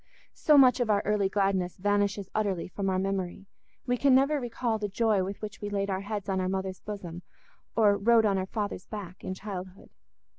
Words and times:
So 0.33 0.57
much 0.57 0.79
of 0.79 0.89
our 0.89 1.03
early 1.05 1.29
gladness 1.29 1.77
vanishes 1.77 2.27
utterly 2.33 2.67
from 2.67 2.89
our 2.89 2.97
memory: 2.97 3.45
we 3.85 3.97
can 3.97 4.15
never 4.15 4.39
recall 4.39 4.79
the 4.79 4.89
joy 4.89 5.23
with 5.23 5.39
which 5.43 5.61
we 5.61 5.69
laid 5.69 5.91
our 5.91 6.01
heads 6.01 6.27
on 6.27 6.41
our 6.41 6.49
mother's 6.49 6.81
bosom 6.81 7.21
or 7.75 7.97
rode 7.99 8.25
on 8.25 8.39
our 8.39 8.47
father's 8.47 8.87
back 8.87 9.23
in 9.23 9.35
childhood. 9.35 9.91